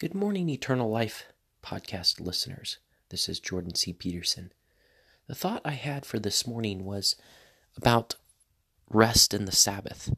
Good 0.00 0.14
morning, 0.14 0.48
Eternal 0.48 0.88
Life 0.88 1.24
podcast 1.60 2.20
listeners. 2.20 2.78
This 3.08 3.28
is 3.28 3.40
Jordan 3.40 3.74
C. 3.74 3.92
Peterson. 3.92 4.52
The 5.26 5.34
thought 5.34 5.60
I 5.64 5.72
had 5.72 6.06
for 6.06 6.20
this 6.20 6.46
morning 6.46 6.84
was 6.84 7.16
about 7.76 8.14
rest 8.88 9.34
in 9.34 9.44
the 9.44 9.50
Sabbath. 9.50 10.14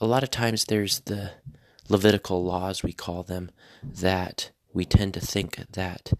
A 0.00 0.06
lot 0.06 0.22
of 0.22 0.30
times 0.30 0.66
there's 0.66 1.00
the 1.00 1.32
Levitical 1.88 2.44
laws, 2.44 2.84
we 2.84 2.92
call 2.92 3.24
them, 3.24 3.50
that 3.82 4.52
we 4.72 4.84
tend 4.84 5.14
to 5.14 5.20
think 5.20 5.56
that 5.72 6.12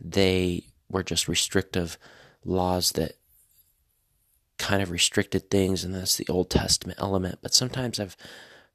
they 0.00 0.68
were 0.88 1.02
just 1.02 1.26
restrictive 1.26 1.98
laws 2.44 2.92
that 2.92 3.14
kind 4.56 4.82
of 4.82 4.92
restricted 4.92 5.50
things, 5.50 5.82
and 5.82 5.92
that's 5.92 6.14
the 6.14 6.28
Old 6.28 6.48
Testament 6.50 7.00
element. 7.00 7.40
But 7.42 7.54
sometimes 7.54 7.98
I've 7.98 8.16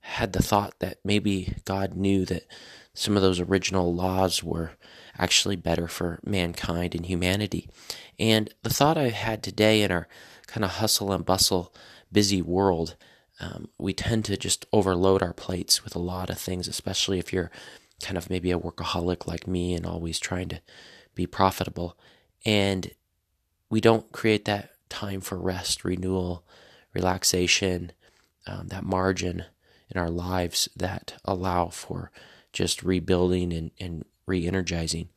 had 0.01 0.33
the 0.33 0.43
thought 0.43 0.79
that 0.79 0.97
maybe 1.03 1.55
God 1.65 1.95
knew 1.95 2.25
that 2.25 2.45
some 2.93 3.15
of 3.15 3.21
those 3.21 3.39
original 3.39 3.93
laws 3.93 4.43
were 4.43 4.71
actually 5.17 5.55
better 5.55 5.87
for 5.87 6.19
mankind 6.25 6.95
and 6.95 7.05
humanity. 7.05 7.69
And 8.19 8.53
the 8.63 8.69
thought 8.69 8.97
I 8.97 9.09
had 9.09 9.41
today 9.41 9.83
in 9.83 9.91
our 9.91 10.07
kind 10.47 10.65
of 10.65 10.71
hustle 10.71 11.11
and 11.11 11.25
bustle, 11.25 11.73
busy 12.11 12.41
world, 12.41 12.95
um, 13.39 13.69
we 13.77 13.93
tend 13.93 14.25
to 14.25 14.37
just 14.37 14.65
overload 14.73 15.23
our 15.23 15.33
plates 15.33 15.83
with 15.83 15.95
a 15.95 15.99
lot 15.99 16.29
of 16.29 16.37
things, 16.37 16.67
especially 16.67 17.19
if 17.19 17.31
you're 17.31 17.51
kind 18.01 18.17
of 18.17 18.29
maybe 18.29 18.51
a 18.51 18.59
workaholic 18.59 19.27
like 19.27 19.47
me 19.47 19.73
and 19.73 19.85
always 19.85 20.19
trying 20.19 20.49
to 20.49 20.61
be 21.15 21.25
profitable. 21.25 21.97
And 22.45 22.91
we 23.69 23.79
don't 23.79 24.11
create 24.11 24.45
that 24.45 24.71
time 24.89 25.21
for 25.21 25.37
rest, 25.37 25.85
renewal, 25.85 26.43
relaxation, 26.93 27.91
um, 28.47 28.67
that 28.67 28.83
margin 28.83 29.45
in 29.91 29.99
our 29.99 30.09
lives 30.09 30.69
that 30.75 31.15
allow 31.25 31.67
for 31.67 32.11
just 32.53 32.83
rebuilding 32.83 33.53
and, 33.53 33.71
and 33.79 34.05
re-energizing. 34.25 35.09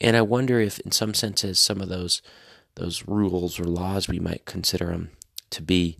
And 0.00 0.16
I 0.16 0.22
wonder 0.22 0.60
if, 0.60 0.78
in 0.80 0.92
some 0.92 1.14
senses, 1.14 1.58
some 1.58 1.80
of 1.80 1.88
those 1.88 2.22
those 2.74 3.08
rules 3.08 3.58
or 3.58 3.64
laws 3.64 4.06
we 4.06 4.20
might 4.20 4.44
consider 4.44 4.86
them 4.86 5.10
to 5.50 5.60
be 5.60 5.98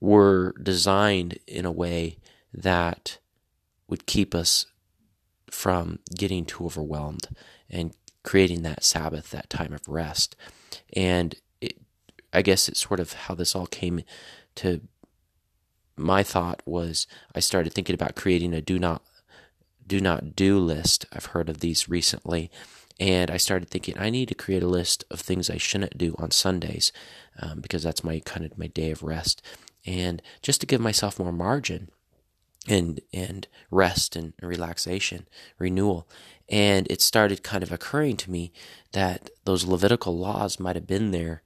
were 0.00 0.54
designed 0.62 1.38
in 1.48 1.64
a 1.64 1.72
way 1.72 2.18
that 2.54 3.18
would 3.88 4.06
keep 4.06 4.32
us 4.32 4.66
from 5.50 5.98
getting 6.16 6.44
too 6.44 6.64
overwhelmed 6.64 7.26
and 7.68 7.94
creating 8.22 8.62
that 8.62 8.84
Sabbath, 8.84 9.30
that 9.30 9.50
time 9.50 9.72
of 9.72 9.88
rest. 9.88 10.36
And 10.94 11.34
it, 11.60 11.78
I 12.32 12.42
guess 12.42 12.68
it's 12.68 12.80
sort 12.80 13.00
of 13.00 13.12
how 13.12 13.34
this 13.34 13.56
all 13.56 13.66
came 13.66 14.02
to 14.56 14.80
my 16.02 16.22
thought 16.22 16.62
was 16.66 17.06
I 17.34 17.40
started 17.40 17.72
thinking 17.72 17.94
about 17.94 18.16
creating 18.16 18.54
a 18.54 18.60
do 18.60 18.78
not 18.78 19.02
do 19.86 20.00
not 20.00 20.36
do 20.36 20.58
list. 20.58 21.06
I've 21.12 21.26
heard 21.26 21.48
of 21.48 21.60
these 21.60 21.88
recently. 21.88 22.50
And 23.00 23.30
I 23.30 23.36
started 23.36 23.68
thinking 23.68 23.98
I 23.98 24.10
need 24.10 24.28
to 24.28 24.34
create 24.34 24.62
a 24.62 24.68
list 24.68 25.04
of 25.10 25.20
things 25.20 25.50
I 25.50 25.56
shouldn't 25.56 25.98
do 25.98 26.14
on 26.18 26.30
Sundays 26.30 26.92
um, 27.40 27.60
because 27.60 27.82
that's 27.82 28.04
my 28.04 28.20
kind 28.20 28.44
of 28.44 28.56
my 28.58 28.66
day 28.66 28.90
of 28.90 29.02
rest, 29.02 29.42
and 29.86 30.22
just 30.42 30.60
to 30.60 30.66
give 30.66 30.80
myself 30.80 31.18
more 31.18 31.32
margin 31.32 31.88
and 32.68 33.00
and 33.12 33.48
rest 33.70 34.14
and 34.14 34.34
relaxation, 34.40 35.26
renewal. 35.58 36.06
And 36.48 36.86
it 36.90 37.00
started 37.00 37.42
kind 37.42 37.62
of 37.62 37.72
occurring 37.72 38.18
to 38.18 38.30
me 38.30 38.52
that 38.92 39.30
those 39.44 39.64
Levitical 39.64 40.16
laws 40.16 40.60
might 40.60 40.76
have 40.76 40.86
been 40.86 41.10
there 41.10 41.42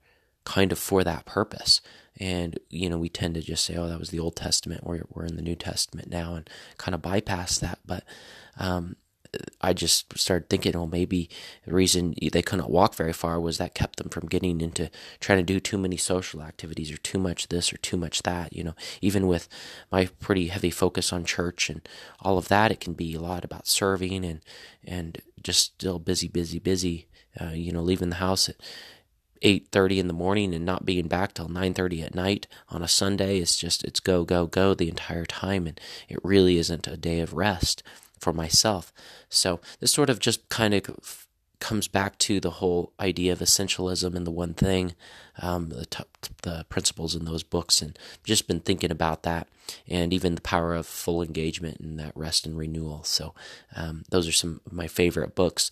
kind 0.47 0.73
of 0.73 0.79
for 0.79 1.05
that 1.05 1.27
purpose. 1.27 1.83
And, 2.19 2.59
you 2.71 2.89
know, 2.89 2.97
we 2.97 3.11
tend 3.11 3.35
to 3.35 3.43
just 3.43 3.63
say, 3.67 3.77
oh, 3.77 3.89
that 3.89 3.99
was 3.99 4.09
the 4.09 4.21
Old 4.21 4.37
Testament, 4.37 4.85
we're, 4.85 5.05
we're 5.11 5.27
in 5.27 5.37
the 5.37 5.43
New 5.43 5.57
Testament 5.57 6.09
now, 6.09 6.35
and 6.35 6.49
kind 6.79 6.95
of 6.95 7.03
bypass 7.03 7.59
that. 7.59 7.81
But 7.85 8.05
um, 8.59 8.97
I 9.61 9.73
just 9.73 10.19
started 10.19 10.49
thinking, 10.49 10.73
well, 10.73 10.87
maybe 10.87 11.29
the 11.67 11.75
reason 11.75 12.15
they 12.33 12.41
couldn't 12.41 12.71
walk 12.71 12.95
very 12.95 13.13
far 13.13 13.39
was 13.39 13.59
that 13.59 13.75
kept 13.75 13.97
them 13.97 14.09
from 14.09 14.29
getting 14.29 14.63
into 14.63 14.91
trying 15.21 15.39
to 15.39 15.45
do 15.45 15.61
too 15.61 15.77
many 15.77 15.99
social 15.99 16.43
activities 16.43 16.91
or 16.91 16.97
too 16.99 17.19
much 17.19 17.49
this 17.49 17.73
or 17.73 17.77
too 17.79 17.99
much 17.99 18.23
that. 18.23 18.55
You 18.55 18.65
know, 18.65 18.75
even 19.03 19.27
with 19.27 19.49
my 19.91 20.07
pretty 20.21 20.49
heavy 20.49 20.71
focus 20.71 21.13
on 21.13 21.25
church 21.25 21.69
and 21.69 21.87
all 22.21 22.39
of 22.39 22.49
that, 22.49 22.71
it 22.71 22.81
can 22.81 22.95
be 22.95 23.15
a 23.15 23.21
lot 23.21 23.45
about 23.45 23.67
serving 23.67 24.25
and 24.25 24.41
and 24.85 25.21
just 25.43 25.65
still 25.75 25.99
busy, 25.99 26.29
busy, 26.29 26.59
busy. 26.59 27.07
Uh, 27.39 27.51
you 27.51 27.71
know, 27.71 27.83
leaving 27.83 28.09
the 28.09 28.17
house 28.17 28.49
at 28.49 28.57
8:30 29.43 29.99
in 29.99 30.07
the 30.09 30.13
morning 30.13 30.55
and 30.55 30.65
not 30.65 30.87
being 30.87 31.09
back 31.09 31.35
till 31.35 31.49
9:30 31.49 32.03
at 32.03 32.15
night 32.15 32.47
on 32.69 32.83
a 32.83 32.89
Sunday 32.89 33.39
it's 33.39 33.57
just 33.57 33.85
it's 33.85 34.01
go 34.01 34.25
go 34.25 34.47
go 34.47 34.75
the 34.75 34.89
entire 34.89 35.25
time 35.25 35.67
and 35.67 35.81
it 36.09 36.19
really 36.23 36.59
isn't 36.59 36.87
a 36.87 36.97
day 36.97 37.21
of 37.21 37.35
rest 37.35 37.83
for 38.19 38.33
myself. 38.33 38.93
So 39.29 39.61
this 39.81 39.93
sort 39.93 40.11
of 40.11 40.19
just 40.19 40.49
kind 40.49 40.75
of 40.75 41.27
comes 41.61 41.89
back 41.89 42.19
to 42.19 42.39
the 42.41 42.51
whole 42.51 42.93
idea 43.01 43.33
of 43.33 43.39
essentialism 43.39 44.15
and 44.15 44.27
the 44.27 44.31
one 44.31 44.55
thing, 44.55 44.95
um, 45.39 45.71
the, 45.71 45.87
t- 45.87 46.05
the 46.43 46.67
principles 46.69 47.15
in 47.15 47.25
those 47.25 47.43
books, 47.43 47.81
and 47.81 47.99
just 48.25 48.47
been 48.47 48.61
thinking 48.61 48.91
about 48.91 49.23
that, 49.23 49.49
and 49.89 50.13
even 50.13 50.35
the 50.35 50.41
power 50.41 50.75
of 50.75 50.87
full 50.87 51.23
engagement 51.23 51.81
and 51.81 51.99
that 51.99 52.13
rest 52.15 52.47
and 52.47 52.59
renewal. 52.59 53.05
So 53.05 53.35
um, 53.75 54.05
those 54.11 54.29
are 54.29 54.33
some 54.33 54.61
of 54.67 54.73
my 54.73 54.87
favorite 54.87 55.35
books. 55.35 55.71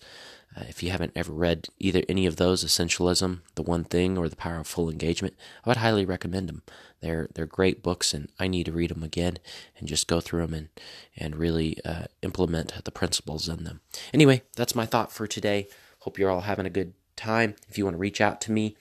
Uh, 0.55 0.63
if 0.69 0.81
you 0.81 0.89
haven't 0.89 1.11
ever 1.15 1.33
read 1.33 1.67
either 1.79 2.03
any 2.07 2.25
of 2.25 2.37
those, 2.37 2.63
Essentialism, 2.63 3.41
The 3.55 3.61
One 3.61 3.83
Thing, 3.83 4.17
or 4.17 4.29
The 4.29 4.37
Power 4.37 4.59
of 4.59 4.67
Full 4.67 4.89
Engagement, 4.89 5.35
I 5.65 5.69
would 5.69 5.77
highly 5.77 6.05
recommend 6.05 6.47
them. 6.47 6.61
They're 7.01 7.27
they're 7.33 7.45
great 7.45 7.83
books, 7.83 8.13
and 8.13 8.29
I 8.39 8.47
need 8.47 8.67
to 8.67 8.71
read 8.71 8.91
them 8.91 9.03
again 9.03 9.37
and 9.77 9.87
just 9.87 10.07
go 10.07 10.21
through 10.21 10.47
them 10.47 10.53
and 10.53 10.69
and 11.17 11.35
really 11.35 11.77
uh, 11.83 12.05
implement 12.21 12.83
the 12.83 12.91
principles 12.91 13.49
in 13.49 13.65
them. 13.65 13.81
Anyway, 14.13 14.43
that's 14.55 14.75
my 14.75 14.85
thought 14.85 15.11
for 15.11 15.27
today. 15.27 15.67
Hope 15.99 16.17
you're 16.17 16.29
all 16.29 16.41
having 16.41 16.65
a 16.65 16.69
good 16.69 16.93
time. 17.15 17.55
If 17.67 17.77
you 17.77 17.83
want 17.83 17.95
to 17.95 17.99
reach 17.99 18.21
out 18.21 18.39
to 18.41 18.51
me, 18.51 18.77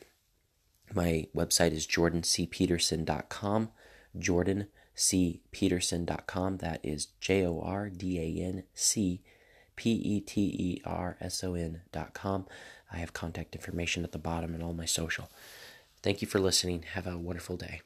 my 0.94 1.26
website 1.34 1.72
is 1.72 1.86
jordancpeterson.com. 1.86 3.70
jordancpeterson.com. 4.16 6.56
That 6.58 6.80
is 6.84 7.06
J 7.20 7.46
O 7.46 7.60
R 7.60 7.90
D 7.90 8.20
A 8.20 8.36
N 8.44 8.62
C 8.74 9.22
P 9.76 9.92
E 9.92 10.20
T 10.20 10.40
E 10.40 10.82
R 10.84 11.16
S 11.20 11.42
O 11.44 11.54
N 11.54 11.82
dot 11.92 12.14
com. 12.14 12.46
I 12.92 12.98
have 12.98 13.12
contact 13.12 13.54
information 13.56 14.04
at 14.04 14.12
the 14.12 14.18
bottom 14.18 14.54
and 14.54 14.62
all 14.62 14.74
my 14.74 14.84
social. 14.84 15.30
Thank 16.02 16.22
you 16.22 16.28
for 16.28 16.38
listening. 16.38 16.84
Have 16.92 17.06
a 17.06 17.18
wonderful 17.18 17.56
day. 17.56 17.80